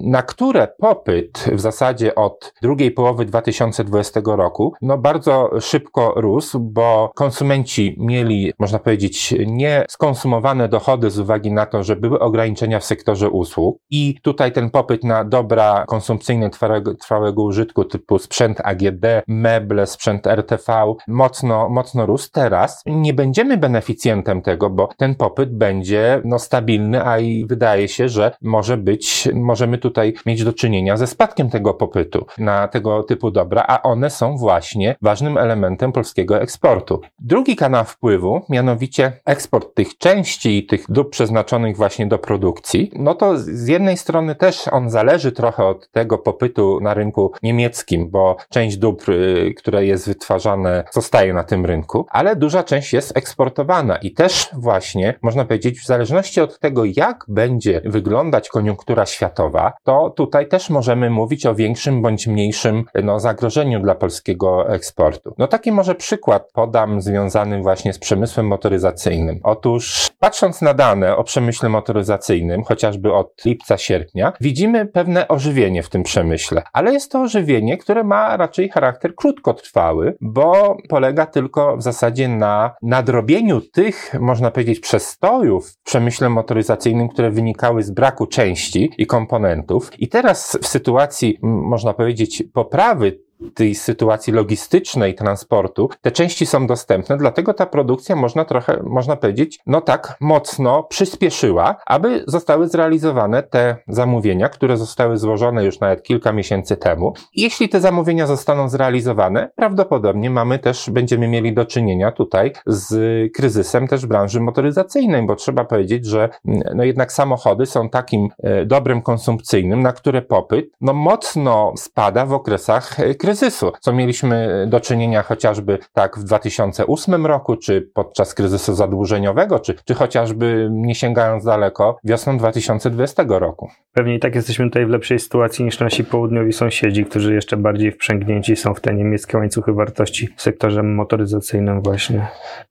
na 0.02 0.24
które 0.24 0.68
popyt 0.78 1.50
w 1.54 1.60
zasadzie 1.60 2.16
od 2.16 2.54
drugiej 2.62 2.92
połowy 2.92 3.26
2020 3.26 4.22
roku, 4.26 4.74
no 4.82 4.98
bardzo 4.98 5.50
szybko 5.60 6.14
rósł, 6.16 6.60
bo 6.60 7.12
konsumenci 7.16 7.96
mieli, 8.00 8.54
można 8.60 8.80
powiedzieć, 8.80 9.36
nie 9.46 9.86
skonsumowane 9.90 10.70
dochody 10.70 11.10
z 11.10 11.20
uwagi 11.20 11.52
na 11.52 11.66
to, 11.66 11.84
że 11.84 11.96
były 11.96 12.20
ograniczenia 12.20 12.80
w 12.80 12.86
sektorze 12.86 13.30
usług. 13.30 13.78
I 13.90 14.16
tutaj 14.22 14.52
ten 14.52 14.70
popyt 14.70 15.04
na 15.04 15.24
dobra 15.24 15.86
konsumpcyjne 15.88 16.50
trwałego, 16.50 16.96
trwałego 16.96 17.44
użytku 17.44 17.86
typu 17.86 18.20
sprzęt 18.20 18.62
AGD, 18.64 19.06
meble, 19.28 19.88
sprzęt 19.88 20.28
RTV 20.28 20.94
mocno 21.08 21.35
mocno, 21.36 21.70
mocno 21.70 22.06
rósł. 22.06 22.30
Teraz 22.32 22.82
nie 22.86 23.14
będziemy 23.14 23.58
beneficjentem 23.58 24.42
tego, 24.42 24.70
bo 24.70 24.90
ten 24.98 25.16
popyt 25.16 25.58
będzie 25.58 26.22
no, 26.26 26.40
stabilny, 26.40 27.06
a 27.06 27.20
i 27.20 27.46
wydaje 27.46 27.88
się, 27.88 28.10
że 28.10 28.32
może 28.42 28.78
być, 28.78 29.28
możemy 29.34 29.78
tutaj 29.78 30.14
mieć 30.26 30.44
do 30.44 30.54
czynienia 30.54 30.98
ze 30.98 31.08
spadkiem 31.08 31.50
tego 31.50 31.74
popytu 31.74 32.26
na 32.38 32.68
tego 32.68 33.04
typu 33.04 33.32
dobra, 33.32 33.66
a 33.68 33.82
one 33.82 34.10
są 34.10 34.38
właśnie 34.38 34.96
ważnym 35.02 35.38
elementem 35.38 35.92
polskiego 35.92 36.42
eksportu. 36.42 37.02
Drugi 37.20 37.56
kanał 37.56 37.86
wpływu, 37.86 38.42
mianowicie 38.50 39.12
eksport 39.26 39.76
tych 39.76 39.98
części 39.98 40.58
i 40.58 40.66
tych 40.66 40.86
dóbr 40.90 41.10
przeznaczonych 41.10 41.78
właśnie 41.78 42.08
do 42.08 42.18
produkcji, 42.18 42.92
no 42.94 43.16
to 43.16 43.38
z 43.38 43.68
jednej 43.68 43.98
strony 43.98 44.36
też 44.36 44.68
on 44.68 44.90
zależy 44.90 45.32
trochę 45.32 45.66
od 45.66 45.92
tego 45.92 46.18
popytu 46.18 46.80
na 46.82 46.94
rynku 46.94 47.32
niemieckim, 47.44 48.10
bo 48.10 48.38
część 48.50 48.78
dóbr, 48.78 49.12
y, 49.12 49.54
które 49.58 49.86
jest 49.86 50.08
wytwarzane, 50.08 50.84
zostaje 50.92 51.25
na 51.34 51.44
tym 51.44 51.66
rynku, 51.66 52.06
ale 52.10 52.36
duża 52.36 52.64
część 52.64 52.94
jest 52.94 53.18
eksportowana 53.18 53.98
i 53.98 54.12
też 54.12 54.50
właśnie, 54.54 55.20
można 55.22 55.46
powiedzieć, 55.46 55.80
w 55.80 55.86
zależności 55.86 56.42
od 56.42 56.60
tego, 56.60 56.84
jak 56.86 57.26
będzie 57.28 57.82
wyglądać 57.86 58.50
koniunktura 58.50 59.06
światowa, 59.06 59.74
to 59.84 60.10
tutaj 60.10 60.48
też 60.48 60.70
możemy 60.70 61.10
mówić 61.10 61.46
o 61.46 61.56
większym 61.56 62.02
bądź 62.02 62.28
mniejszym 62.28 62.84
no, 63.04 63.20
zagrożeniu 63.20 63.80
dla 63.80 63.96
polskiego 63.96 64.70
eksportu. 64.70 65.34
No 65.38 65.48
taki 65.48 65.72
może 65.72 65.96
przykład 65.96 66.52
podam 66.54 67.02
związany 67.02 67.62
właśnie 67.62 67.94
z 67.94 68.00
przemysłem 68.00 68.48
motoryzacyjnym. 68.48 69.40
Otóż 69.44 70.10
patrząc 70.20 70.62
na 70.62 70.74
dane 70.74 71.16
o 71.16 71.24
przemyśle 71.24 71.70
motoryzacyjnym, 71.70 72.64
chociażby 72.64 73.14
od 73.14 73.46
lipca, 73.46 73.78
sierpnia, 73.78 74.34
widzimy 74.42 74.86
pewne 74.86 75.28
ożywienie 75.28 75.84
w 75.84 75.90
tym 75.90 76.04
przemyśle, 76.04 76.64
ale 76.74 76.94
jest 76.94 77.12
to 77.12 77.22
ożywienie, 77.22 77.78
które 77.78 78.04
ma 78.04 78.38
raczej 78.38 78.70
charakter 78.70 79.16
krótkotrwały, 79.16 80.18
bo 80.22 80.78
polega 80.90 81.15
tylko 81.26 81.78
w 81.78 81.82
zasadzie 81.82 82.28
na 82.28 82.76
nadrobieniu 82.82 83.62
tych, 83.62 84.16
można 84.20 84.52
powiedzieć, 84.52 84.80
przestojów 84.80 85.70
w 85.70 85.82
przemyśle 85.84 86.30
motoryzacyjnym, 86.30 87.10
które 87.10 87.32
wynikały 87.32 87.84
z 87.84 87.92
braku 87.92 88.28
części 88.28 88.92
i 88.98 89.06
komponentów. 89.08 89.92
I 90.00 90.08
teraz 90.08 90.58
w 90.62 90.68
sytuacji, 90.68 91.38
można 91.42 91.94
powiedzieć, 91.94 92.44
poprawy 92.54 93.25
tej 93.54 93.76
sytuacji 93.76 94.34
logistycznej 94.34 95.16
transportu, 95.16 95.90
te 96.02 96.12
części 96.12 96.46
są 96.46 96.68
dostępne, 96.68 97.18
dlatego 97.18 97.54
ta 97.54 97.66
produkcja 97.66 98.16
można 98.16 98.46
trochę, 98.46 98.84
można 98.84 99.16
powiedzieć, 99.16 99.60
no 99.68 99.82
tak 99.82 100.18
mocno 100.20 100.84
przyspieszyła, 100.84 101.76
aby 101.86 102.24
zostały 102.28 102.68
zrealizowane 102.68 103.44
te 103.44 103.78
zamówienia, 103.88 104.50
które 104.50 104.78
zostały 104.78 105.18
złożone 105.18 105.66
już 105.66 105.80
nawet 105.80 106.04
kilka 106.04 106.32
miesięcy 106.32 106.78
temu. 106.78 107.14
Jeśli 107.36 107.70
te 107.70 107.82
zamówienia 107.82 108.28
zostaną 108.28 108.70
zrealizowane, 108.70 109.50
prawdopodobnie 109.56 110.30
mamy 110.30 110.60
też, 110.60 110.90
będziemy 110.90 111.28
mieli 111.28 111.54
do 111.54 111.66
czynienia 111.66 112.12
tutaj 112.12 112.52
z 112.66 112.96
kryzysem 113.34 113.88
też 113.88 114.06
branży 114.06 114.42
motoryzacyjnej, 114.42 115.26
bo 115.26 115.36
trzeba 115.36 115.66
powiedzieć, 115.66 116.06
że 116.06 116.30
no 116.76 116.84
jednak 116.84 117.12
samochody 117.12 117.66
są 117.66 117.90
takim 117.90 118.30
e, 118.44 118.66
dobrem 118.66 119.02
konsumpcyjnym, 119.02 119.82
na 119.82 119.94
które 119.94 120.22
popyt 120.22 120.70
no 120.82 120.94
mocno 120.94 121.74
spada 121.78 122.26
w 122.26 122.34
okresach 122.34 122.98
kryzysu 123.20 123.35
kryzysu, 123.36 123.72
co 123.80 123.94
mieliśmy 123.94 124.66
do 124.68 124.80
czynienia 124.80 125.24
chociażby 125.24 125.78
tak 125.94 126.18
w 126.18 126.24
2008 126.24 127.26
roku, 127.26 127.58
czy 127.58 127.90
podczas 127.94 128.34
kryzysu 128.34 128.76
zadłużeniowego, 128.76 129.60
czy, 129.60 129.76
czy 129.86 129.94
chociażby 129.94 130.68
nie 130.72 130.96
sięgając 130.96 131.46
daleko 131.46 131.98
wiosną 132.04 132.38
2020 132.38 133.24
roku. 133.28 133.70
Pewnie 133.94 134.16
i 134.16 134.20
tak 134.20 134.36
jesteśmy 134.36 134.66
tutaj 134.66 134.86
w 134.86 134.90
lepszej 134.90 135.20
sytuacji 135.20 135.66
niż 135.66 135.80
nasi 135.80 136.04
południowi 136.04 136.54
sąsiedzi, 136.54 137.06
którzy 137.06 137.34
jeszcze 137.34 137.58
bardziej 137.58 137.92
wprzęgnięci 137.92 138.56
są 138.56 138.74
w 138.74 138.82
te 138.82 138.94
niemieckie 138.94 139.38
łańcuchy 139.38 139.74
wartości 139.74 140.30
w 140.38 140.42
sektorze 140.42 140.84
motoryzacyjnym 140.84 141.82
właśnie. 141.82 142.28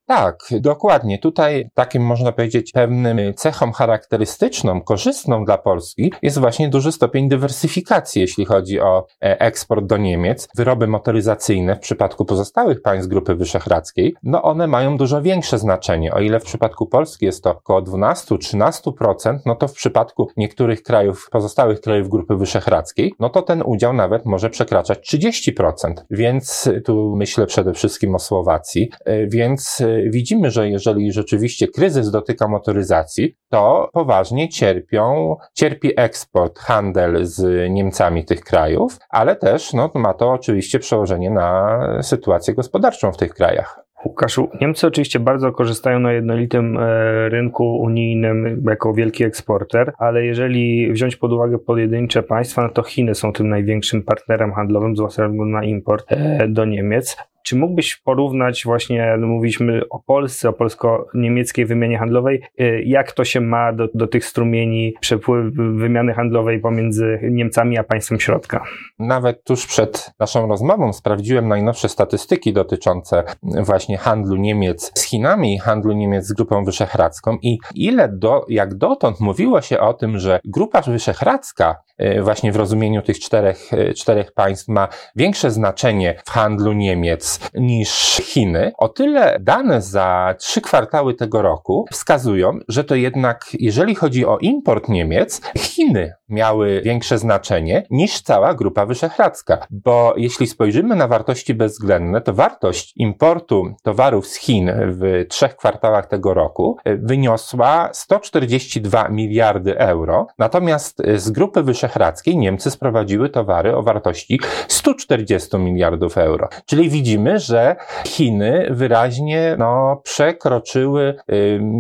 Tak, 0.07 0.39
dokładnie. 0.61 1.19
Tutaj 1.19 1.69
takim 1.75 2.03
można 2.03 2.33
powiedzieć 2.33 2.73
pewnym 2.73 3.35
cechą 3.35 3.73
charakterystyczną, 3.73 4.81
korzystną 4.81 5.45
dla 5.45 5.59
Polski 5.59 6.13
jest 6.23 6.39
właśnie 6.39 6.69
duży 6.69 6.93
stopień 6.93 7.29
dywersyfikacji, 7.29 8.21
jeśli 8.21 8.45
chodzi 8.45 8.81
o 8.81 9.07
e, 9.23 9.41
eksport 9.41 9.87
do 9.87 9.97
Niemiec. 9.97 10.44
Wyroby 10.57 10.87
motoryzacyjne 10.87 11.77
w 11.77 11.81
przypadku 11.81 12.25
pozostałych 12.25 12.83
państw 12.83 13.09
Grupy 13.09 13.35
Wyszehradzkiej, 13.35 14.15
no 14.23 14.43
one 14.43 14.67
mają 14.67 14.97
dużo 14.97 15.23
większe 15.23 15.59
znaczenie. 15.59 16.15
O 16.15 16.21
ile 16.21 16.41
w 16.41 16.45
przypadku 16.45 16.87
Polski 16.87 17.27
jest 17.27 17.45
to 17.45 17.51
około 17.51 17.83
12-13%, 17.83 19.39
no 19.47 19.55
to 19.55 19.69
w 19.69 19.73
przypadku 19.73 20.29
niektórych 20.37 20.83
krajów, 20.83 21.29
pozostałych 21.31 21.81
krajów 21.81 22.09
Grupy 22.09 22.37
Wyszehradzkiej, 22.37 23.15
no 23.21 23.29
to 23.29 23.43
ten 23.43 23.63
udział 23.63 23.93
nawet 23.93 24.27
może 24.27 24.51
przekraczać 24.51 25.15
30%. 25.15 25.73
Więc 26.11 26.71
tu 26.85 27.15
myślę 27.17 27.47
przede 27.47 27.75
wszystkim 27.75 28.15
o 28.15 28.19
Słowacji, 28.19 28.91
e, 29.05 29.27
więc 29.27 29.81
e, 29.81 30.11
widzimy, 30.11 30.51
że 30.51 30.71
jeżeli 30.71 31.13
rzeczywiście 31.13 31.69
kryzys 31.69 32.11
dotyka 32.11 32.49
motoryzacji, 32.49 33.37
to 33.55 33.89
poważnie 33.93 34.49
cierpią, 34.49 35.37
cierpi 35.53 35.93
eksport, 35.97 36.59
handel 36.59 37.27
z 37.27 37.71
Niemcami 37.71 38.25
tych 38.25 38.41
krajów, 38.41 38.99
ale 39.11 39.37
też 39.37 39.73
no, 39.73 39.91
ma 39.95 40.15
to 40.15 40.33
oczywiście 40.33 40.79
przełożenie 40.79 41.31
na 41.31 41.79
sytuację 42.03 42.55
gospodarczą 42.55 43.13
w 43.13 43.17
tych 43.17 43.35
krajach. 43.35 43.81
Łukaszu, 44.05 44.49
Niemcy 44.61 44.87
oczywiście 44.87 45.21
bardzo 45.21 45.53
korzystają 45.53 46.01
na 46.01 46.13
jednolitym 46.13 46.79
e, 46.79 47.29
rynku 47.29 47.79
unijnym 47.79 48.63
jako 48.69 48.95
wielki 48.95 49.25
eksporter, 49.25 49.93
ale 49.99 50.25
jeżeli 50.25 50.93
wziąć 50.93 51.17
pod 51.17 51.33
uwagę 51.33 51.59
pojedyncze 51.59 52.23
państwa, 52.23 52.63
no 52.63 52.69
to 52.69 52.83
Chiny 52.83 53.15
są 53.15 53.33
tym 53.33 53.49
największym 53.49 54.03
partnerem 54.03 54.53
handlowym, 54.53 54.97
zwłaszcza 54.97 55.29
na 55.29 55.65
import 55.65 56.13
e, 56.13 56.49
do 56.49 56.65
Niemiec. 56.65 57.17
Czy 57.45 57.57
mógłbyś 57.57 57.97
porównać 57.97 58.63
właśnie, 58.65 59.17
no 59.19 59.27
mówiliśmy 59.27 59.81
o 59.91 60.03
Polsce, 60.07 60.49
o 60.49 60.53
polsko-niemieckiej 60.53 61.67
wymianie 61.67 61.99
handlowej, 61.99 62.43
y, 62.61 62.83
jak 62.87 63.13
to 63.13 63.25
się 63.25 63.41
ma 63.41 63.73
do, 63.73 63.89
do 63.95 64.07
tych 64.07 64.25
strumieni 64.25 64.95
przepływ 65.01 65.55
wymiany 65.55 66.15
handlowej 66.15 66.61
pomiędzy 66.61 67.19
Niemcami 67.23 67.79
a 67.79 67.85
państwem 67.85 68.21
środka? 68.21 68.65
Nawet 68.99 69.45
tuż 69.45 69.67
przed 69.67 70.11
naszą 70.21 70.49
rozmową 70.49 70.93
sprawdziłem 70.93 71.49
najnowsze 71.49 71.89
statystyki 71.89 72.53
dotyczące 72.53 73.25
właśnie 73.43 73.99
handlu 73.99 74.37
Niemiec 74.37 74.93
z 74.95 75.03
Chinami 75.03 75.59
handlu 75.59 75.93
Niemiec 75.93 76.27
z 76.27 76.33
Grupą 76.33 76.65
Wyszehradzką 76.65 77.37
i 77.43 77.59
ile 77.75 78.09
do, 78.09 78.45
jak 78.49 78.75
dotąd 78.75 79.21
mówiło 79.21 79.61
się 79.61 79.81
o 79.81 79.95
tym, 79.95 80.19
że 80.19 80.41
Grupa 80.45 80.83
Wyszehradzka 80.83 81.77
właśnie 82.23 82.53
w 82.53 82.57
rozumieniu 82.57 83.03
tych 83.03 83.21
czterech, 83.21 83.73
y, 83.73 83.95
czterech 83.95 84.33
państw 84.33 84.69
ma 84.69 84.89
większe 85.17 85.51
znaczenie 85.51 86.23
w 86.27 86.31
handlu 86.31 86.73
Niemiec 86.73 87.41
niż 87.55 87.91
Chiny, 88.25 88.73
o 88.79 88.89
tyle 88.89 89.39
dane 89.41 89.83
za 89.83 90.35
trzy 90.39 90.61
kwartały 90.61 91.15
tego 91.15 91.43
roku 91.43 91.87
wskazują, 91.93 92.59
że 92.69 92.85
to 92.85 92.95
jednak, 92.95 93.47
jeżeli 93.53 93.95
chodzi 93.95 94.27
o 94.27 94.39
import 94.39 94.89
Niemiec, 94.89 95.41
Chiny 95.59 96.13
miały 96.35 96.81
większe 96.85 97.19
znaczenie 97.19 97.87
niż 97.91 98.21
cała 98.21 98.55
Grupa 98.55 98.87
Wyszehradzka, 98.87 99.67
bo 99.71 100.15
jeśli 100.17 100.47
spojrzymy 100.47 100.97
na 100.97 101.09
wartości 101.09 101.55
bezwzględne, 101.55 102.21
to 102.21 102.33
wartość 102.33 102.93
importu 102.97 103.75
towarów 103.83 104.27
z 104.27 104.37
Chin 104.37 104.73
w 104.77 105.25
trzech 105.29 105.57
kwartałach 105.57 106.07
tego 106.07 106.35
roku 106.35 106.77
wyniosła 106.85 107.89
142 107.93 109.09
miliardy 109.09 109.79
euro, 109.79 110.27
natomiast 110.39 111.03
z 111.17 111.31
Grupy 111.31 111.63
Wyszehradzkiej 111.63 112.37
Niemcy 112.37 112.71
sprowadziły 112.71 113.29
towary 113.29 113.77
o 113.77 113.83
wartości 113.83 114.41
140 114.69 115.59
miliardów 115.59 116.19
euro. 116.19 116.49
Czyli 116.67 116.91
widzimy, 116.91 117.39
że 117.39 117.77
Chiny 118.07 118.67
wyraźnie 118.71 119.57
no, 119.59 120.01
przekroczyły, 120.05 121.15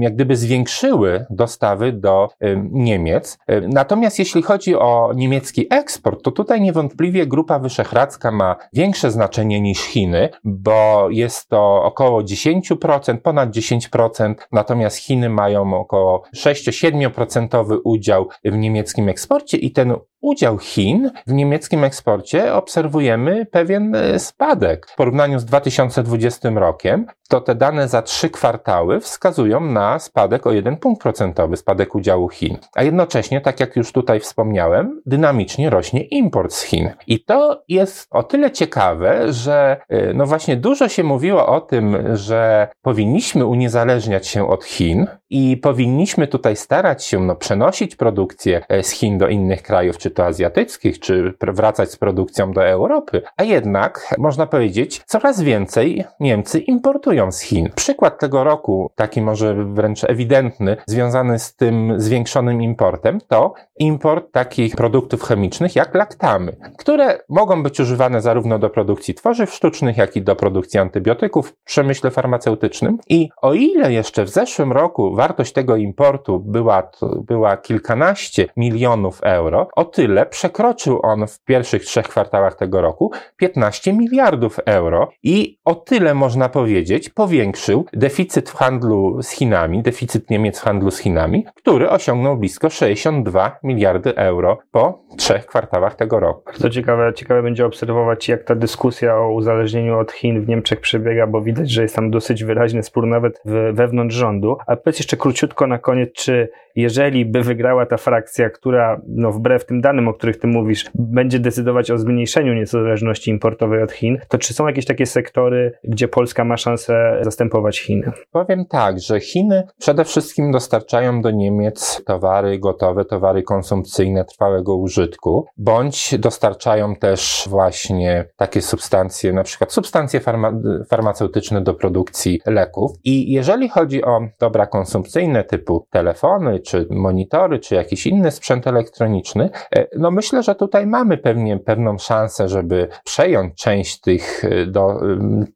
jak 0.00 0.14
gdyby 0.14 0.36
zwiększyły 0.36 1.26
dostawy 1.30 1.92
do 1.92 2.28
Niemiec. 2.70 3.38
Natomiast 3.68 4.18
jeśli 4.18 4.42
chodzi 4.44 4.76
o 4.76 5.12
niemiecki 5.14 5.66
eksport, 5.70 6.22
to 6.22 6.30
tutaj 6.30 6.60
niewątpliwie 6.60 7.26
Grupa 7.26 7.58
Wyszehradzka 7.58 8.30
ma 8.30 8.56
większe 8.72 9.10
znaczenie 9.10 9.60
niż 9.60 9.78
Chiny, 9.78 10.28
bo 10.44 11.06
jest 11.10 11.48
to 11.48 11.82
około 11.82 12.22
10%, 12.22 13.16
ponad 13.18 13.50
10%, 13.50 14.34
natomiast 14.52 14.96
Chiny 14.96 15.28
mają 15.28 15.74
około 15.74 16.22
6-7% 16.36 17.78
udział 17.84 18.28
w 18.44 18.56
niemieckim 18.56 19.08
eksporcie 19.08 19.56
i 19.56 19.70
ten 19.70 19.94
udział 20.24 20.58
Chin 20.58 21.10
w 21.26 21.32
niemieckim 21.32 21.84
eksporcie 21.84 22.54
obserwujemy 22.54 23.46
pewien 23.46 23.94
e, 23.94 24.18
spadek. 24.18 24.86
W 24.90 24.96
porównaniu 24.96 25.38
z 25.38 25.44
2020 25.44 26.50
rokiem, 26.50 27.06
to 27.28 27.40
te 27.40 27.54
dane 27.54 27.88
za 27.88 28.02
trzy 28.02 28.30
kwartały 28.30 29.00
wskazują 29.00 29.60
na 29.60 29.98
spadek 29.98 30.46
o 30.46 30.52
jeden 30.52 30.76
punkt 30.76 31.02
procentowy, 31.02 31.56
spadek 31.56 31.94
udziału 31.94 32.28
Chin. 32.28 32.56
A 32.74 32.82
jednocześnie, 32.82 33.40
tak 33.40 33.60
jak 33.60 33.76
już 33.76 33.92
tutaj 33.92 34.20
wspomniałem, 34.20 35.02
dynamicznie 35.06 35.70
rośnie 35.70 36.02
import 36.02 36.52
z 36.52 36.62
Chin. 36.62 36.90
I 37.06 37.24
to 37.24 37.62
jest 37.68 38.08
o 38.10 38.22
tyle 38.22 38.50
ciekawe, 38.50 39.32
że 39.32 39.80
e, 39.88 40.14
no 40.14 40.26
właśnie 40.26 40.56
dużo 40.56 40.88
się 40.88 41.04
mówiło 41.04 41.46
o 41.46 41.60
tym, 41.60 42.16
że 42.16 42.68
powinniśmy 42.82 43.46
uniezależniać 43.46 44.26
się 44.26 44.48
od 44.48 44.64
Chin 44.64 45.06
i 45.30 45.56
powinniśmy 45.56 46.26
tutaj 46.26 46.56
starać 46.56 47.04
się 47.04 47.20
no, 47.20 47.36
przenosić 47.36 47.96
produkcję 47.96 48.64
e, 48.68 48.82
z 48.82 48.90
Chin 48.90 49.18
do 49.18 49.28
innych 49.28 49.62
krajów, 49.62 49.98
czy 49.98 50.10
to 50.14 50.24
azjatyckich, 50.26 51.00
czy 51.00 51.34
wracać 51.40 51.90
z 51.90 51.96
produkcją 51.96 52.52
do 52.52 52.66
Europy. 52.66 53.22
A 53.36 53.42
jednak, 53.42 54.14
można 54.18 54.46
powiedzieć, 54.46 55.02
coraz 55.06 55.40
więcej 55.40 56.04
Niemcy 56.20 56.58
importują 56.58 57.32
z 57.32 57.40
Chin. 57.40 57.70
Przykład 57.74 58.18
tego 58.18 58.44
roku, 58.44 58.90
taki 58.94 59.22
może 59.22 59.54
wręcz 59.64 60.04
ewidentny, 60.04 60.76
związany 60.86 61.38
z 61.38 61.56
tym 61.56 61.92
zwiększonym 61.96 62.62
importem, 62.62 63.18
to 63.28 63.54
import 63.78 64.32
takich 64.32 64.76
produktów 64.76 65.22
chemicznych 65.22 65.76
jak 65.76 65.94
laktamy, 65.94 66.56
które 66.78 67.18
mogą 67.28 67.62
być 67.62 67.80
używane 67.80 68.20
zarówno 68.20 68.58
do 68.58 68.70
produkcji 68.70 69.14
tworzyw 69.14 69.54
sztucznych, 69.54 69.96
jak 69.96 70.16
i 70.16 70.22
do 70.22 70.36
produkcji 70.36 70.80
antybiotyków 70.80 71.48
w 71.48 71.64
przemyśle 71.64 72.10
farmaceutycznym. 72.10 72.98
I 73.08 73.28
o 73.42 73.54
ile 73.54 73.92
jeszcze 73.92 74.24
w 74.24 74.28
zeszłym 74.28 74.72
roku 74.72 75.14
wartość 75.14 75.52
tego 75.52 75.76
importu 75.76 76.40
była, 76.40 76.90
była 77.26 77.56
kilkanaście 77.56 78.46
milionów 78.56 79.20
euro, 79.22 79.68
o 79.76 79.84
tyle 79.84 80.03
przekroczył 80.30 81.00
on 81.02 81.26
w 81.26 81.44
pierwszych 81.44 81.84
trzech 81.84 82.08
kwartałach 82.08 82.56
tego 82.56 82.80
roku 82.80 83.12
15 83.36 83.92
miliardów 83.92 84.58
euro 84.66 85.10
i 85.22 85.58
o 85.64 85.74
tyle 85.74 86.14
można 86.14 86.48
powiedzieć 86.48 87.08
powiększył 87.08 87.86
deficyt 87.92 88.50
w 88.50 88.54
handlu 88.54 89.22
z 89.22 89.30
Chinami, 89.30 89.82
deficyt 89.82 90.30
Niemiec 90.30 90.60
w 90.60 90.62
handlu 90.62 90.90
z 90.90 90.98
Chinami, 90.98 91.46
który 91.54 91.90
osiągnął 91.90 92.36
blisko 92.36 92.70
62 92.70 93.58
miliardy 93.62 94.16
euro 94.16 94.58
po 94.70 95.04
trzech 95.16 95.46
kwartałach 95.46 95.94
tego 95.94 96.20
roku. 96.20 96.42
Bardzo 96.46 96.70
ciekawe, 96.70 97.12
ciekawe 97.14 97.42
będzie 97.42 97.66
obserwować, 97.66 98.28
jak 98.28 98.44
ta 98.44 98.54
dyskusja 98.54 99.16
o 99.16 99.32
uzależnieniu 99.32 99.98
od 99.98 100.12
Chin 100.12 100.40
w 100.40 100.48
Niemczech 100.48 100.80
przebiega, 100.80 101.26
bo 101.26 101.42
widać, 101.42 101.70
że 101.70 101.82
jest 101.82 101.96
tam 101.96 102.10
dosyć 102.10 102.44
wyraźny 102.44 102.82
spór 102.82 103.06
nawet 103.06 103.42
wewnątrz 103.72 104.16
rządu. 104.16 104.56
A 104.66 104.76
powiedz 104.76 104.98
jeszcze 104.98 105.16
króciutko 105.16 105.66
na 105.66 105.78
koniec, 105.78 106.12
czy 106.12 106.48
jeżeli 106.76 107.24
by 107.26 107.42
wygrała 107.42 107.86
ta 107.86 107.96
frakcja, 107.96 108.50
która 108.50 109.00
no, 109.08 109.32
wbrew 109.32 109.66
tym 109.66 109.80
danym, 109.80 109.93
o 110.08 110.12
których 110.14 110.38
ty 110.38 110.46
mówisz, 110.46 110.90
będzie 110.94 111.38
decydować 111.38 111.90
o 111.90 111.98
zmniejszeniu 111.98 112.54
niezależności 112.54 113.30
importowej 113.30 113.82
od 113.82 113.92
Chin, 113.92 114.18
to 114.28 114.38
czy 114.38 114.54
są 114.54 114.66
jakieś 114.66 114.84
takie 114.84 115.06
sektory, 115.06 115.72
gdzie 115.84 116.08
Polska 116.08 116.44
ma 116.44 116.56
szansę 116.56 117.18
zastępować 117.22 117.80
Chiny? 117.80 118.12
Powiem 118.30 118.64
tak, 118.66 119.00
że 119.00 119.20
Chiny 119.20 119.62
przede 119.78 120.04
wszystkim 120.04 120.52
dostarczają 120.52 121.22
do 121.22 121.30
Niemiec 121.30 122.02
towary 122.06 122.58
gotowe, 122.58 123.04
towary 123.04 123.42
konsumpcyjne 123.42 124.24
trwałego 124.24 124.76
użytku, 124.76 125.46
bądź 125.56 126.18
dostarczają 126.18 126.96
też 126.96 127.46
właśnie 127.50 128.24
takie 128.36 128.62
substancje, 128.62 129.32
na 129.32 129.42
przykład 129.42 129.72
substancje 129.72 130.20
farma 130.20 130.52
farmaceutyczne 130.90 131.60
do 131.60 131.74
produkcji 131.74 132.40
leków. 132.46 132.92
I 133.04 133.32
jeżeli 133.32 133.68
chodzi 133.68 134.04
o 134.04 134.20
dobra 134.40 134.66
konsumpcyjne 134.66 135.44
typu 135.44 135.86
telefony, 135.90 136.60
czy 136.60 136.86
monitory, 136.90 137.58
czy 137.58 137.74
jakiś 137.74 138.06
inny 138.06 138.30
sprzęt 138.30 138.66
elektroniczny, 138.66 139.50
no 139.96 140.10
myślę, 140.10 140.42
że 140.42 140.54
tutaj 140.54 140.86
mamy 140.86 141.18
pewnie 141.18 141.58
pewną 141.58 141.98
szansę, 141.98 142.48
żeby 142.48 142.88
przejąć 143.04 143.54
część 143.54 144.00
tych, 144.00 144.44
e, 144.44 144.66
do, 144.66 145.00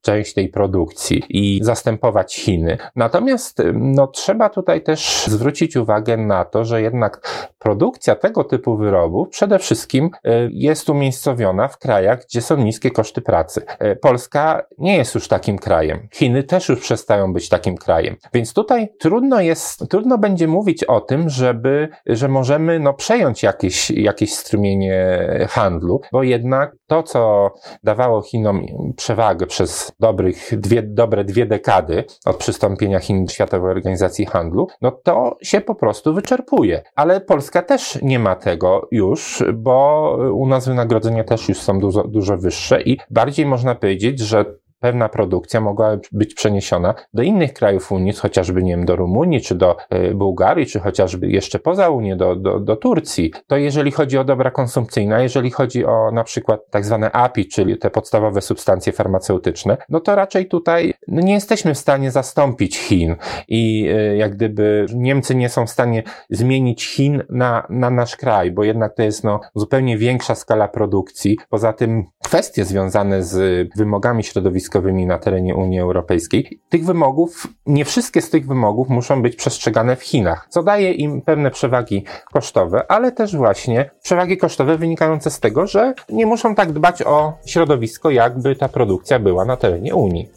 część 0.03 0.35
tej 0.35 0.49
produkcji 0.49 1.23
i 1.29 1.61
zastępować 1.63 2.35
Chiny. 2.37 2.79
Natomiast 2.97 3.63
no, 3.75 4.07
trzeba 4.07 4.49
tutaj 4.49 4.83
też 4.83 5.27
zwrócić 5.27 5.77
uwagę 5.77 6.17
na 6.17 6.45
to, 6.45 6.65
że 6.65 6.83
jednak 6.83 7.21
produkcja 7.59 8.15
tego 8.15 8.45
typu 8.45 8.77
wyrobów 8.77 9.29
przede 9.29 9.59
wszystkim 9.59 10.11
e, 10.25 10.49
jest 10.51 10.91
umiejscowiona 10.91 11.69
w 11.69 11.79
krajach, 11.79 12.25
gdzie 12.25 12.43
są 12.43 12.57
niskie 12.57 12.91
koszty 12.91 13.21
pracy. 13.21 13.63
Polska 14.01 14.63
nie 14.79 14.97
jest 14.97 15.15
już 15.15 15.29
takim 15.29 15.59
krajem. 15.59 16.09
Chiny 16.13 16.43
też 16.43 16.69
już 16.69 16.81
przestają 16.81 17.33
być 17.33 17.49
takim 17.49 17.77
krajem. 17.77 18.17
Więc 18.35 18.55
tutaj 18.55 18.89
trudno 18.99 19.41
jest, 19.41 19.89
trudno 19.89 20.19
będzie 20.19 20.49
mówić 20.49 20.85
o 20.85 21.01
tym, 21.01 21.29
żeby, 21.29 21.89
że 22.07 22.29
możemy 22.29 22.79
no, 22.79 22.95
przejąć 22.95 23.43
jakieś, 23.43 23.91
jakieś 23.91 24.35
strumienie 24.35 25.19
handlu, 25.51 26.01
bo 26.13 26.23
jednak 26.23 26.77
to, 26.87 27.03
co 27.03 27.51
dawało 27.85 28.23
Chinom 28.23 28.67
przewagę 28.97 29.47
przez 29.47 29.93
dobrych 30.01 30.61
dwie, 30.61 30.83
dobre 30.83 31.25
dwie 31.25 31.47
dekady 31.47 32.05
od 32.25 32.37
przystąpienia 32.37 32.99
Chin 32.99 33.25
do 33.25 33.33
Światowej 33.33 33.71
Organizacji 33.71 34.27
Handlu, 34.27 34.69
no 34.83 34.91
to 34.91 35.37
się 35.43 35.61
po 35.61 35.75
prostu 35.75 36.15
wyczerpuje. 36.15 36.83
Ale 36.95 37.21
Polska 37.21 37.48
też 37.63 37.99
nie 38.03 38.19
ma 38.19 38.37
tego 38.37 38.89
już, 38.91 39.43
bo 39.55 40.17
u 40.35 40.47
nas 40.47 40.69
wynagrodzenia 40.69 41.25
też 41.25 41.49
już 41.49 41.59
są 41.59 41.81
dużo, 41.81 42.05
dużo 42.05 42.37
wyższe 42.37 42.83
i 42.83 42.99
bardziej 43.11 43.47
można 43.47 43.75
powiedzieć, 43.75 44.21
że 44.21 44.45
pewna 44.81 45.09
produkcja 45.09 45.61
mogła 45.61 45.99
być 46.13 46.35
przeniesiona 46.35 46.95
do 47.15 47.23
innych 47.23 47.53
krajów 47.53 47.93
Unii, 47.93 48.13
chociażby 48.13 48.63
nie 48.63 48.77
wiem, 48.77 48.85
do 48.85 48.97
Rumunii, 48.97 49.41
czy 49.41 49.55
do 49.55 49.77
e, 49.91 50.15
Bułgarii, 50.15 50.67
czy 50.67 50.81
chociażby 50.81 51.29
jeszcze 51.29 51.59
poza 51.59 51.91
Unię, 51.91 52.17
do, 52.17 52.37
do, 52.37 52.61
do 52.61 52.77
Turcji. 52.77 53.33
To 53.47 53.57
jeżeli 53.57 53.91
chodzi 53.91 54.19
o 54.19 54.25
dobra 54.25 54.51
konsumpcyjne, 54.51 55.23
jeżeli 55.23 55.51
chodzi 55.51 55.85
o 55.85 56.11
na 56.13 56.25
przykład 56.25 56.61
tak 56.71 56.85
zwane 56.85 57.13
API, 57.13 57.49
czyli 57.49 57.79
te 57.79 57.91
podstawowe 57.91 58.41
substancje 58.41 58.93
farmaceutyczne, 58.93 59.77
no 59.89 60.01
to 60.01 60.15
raczej 60.15 60.49
tutaj 60.49 60.95
no 61.09 61.21
nie 61.23 61.33
jesteśmy 61.33 61.75
w 61.75 61.79
stanie 61.79 62.11
zastąpić 62.11 62.79
Chin 62.79 63.17
i 63.49 63.89
e, 63.95 64.17
jak 64.17 64.35
gdyby 64.35 64.87
Niemcy 64.95 65.35
nie 65.35 65.49
są 65.49 65.67
w 65.67 65.71
stanie 65.71 66.03
zmienić 66.31 66.87
Chin 66.87 67.23
na, 67.31 67.67
na 67.71 67.91
nasz 67.91 68.17
kraj, 68.17 68.53
bo 68.53 68.65
jednak 68.65 68.95
to 68.95 69.03
jest 69.03 69.25
no, 69.25 69.41
zupełnie 69.55 69.99
większa 69.99 70.35
skala 70.35 70.69
produkcji. 70.69 71.39
Poza 71.49 71.73
tym 71.73 72.05
kwestie 72.25 72.65
związane 72.65 73.23
z 73.23 73.69
wymogami 73.77 74.25
środowiskowymi 74.25 74.68
środowiskowymi 74.69 75.07
na 75.07 75.19
terenie 75.19 75.55
Unii 75.55 75.81
Europejskiej. 75.81 76.61
Tych 76.69 76.85
wymogów, 76.85 77.47
nie 77.67 77.85
wszystkie 77.85 78.23
z 78.23 78.31
tych 78.31 78.47
wymogów 78.47 78.89
muszą 78.89 79.23
być 79.23 79.37
przestrzegane 79.37 79.97
w 79.97 80.03
Chinach, 80.03 80.47
co 80.51 80.63
daje 80.63 80.93
im 80.93 81.23
pewne 81.23 81.51
przewagi 81.51 82.05
kosztowe, 82.33 82.91
ale 82.91 83.13
też 83.13 83.37
właśnie 83.37 83.91
przewagi 84.03 84.37
kosztowe 84.37 84.79
wynikające 84.79 85.31
z 85.31 85.41
tego, 85.41 85.67
że 85.67 85.95
nie 86.09 86.27
muszą 86.27 86.55
tak 86.55 86.73
dbać 86.73 87.03
o 87.03 87.33
środowisko, 87.47 88.11
jakby 88.11 88.57
ta 88.57 88.69
produkcja 88.69 89.19
była 89.19 89.45
na 89.45 89.57
terenie 89.57 89.95
Unii. 89.95 90.29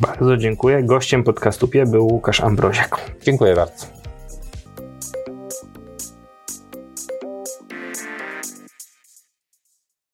Bardzo 0.00 0.36
dziękuję. 0.36 0.82
Gościem 0.82 1.24
podcastu 1.24 1.68
PIE 1.68 1.86
był 1.86 2.06
Łukasz 2.06 2.40
Ambroziak. 2.40 3.10
Dziękuję 3.22 3.54
bardzo. 3.54 4.03